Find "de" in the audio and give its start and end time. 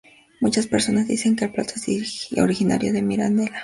2.91-3.03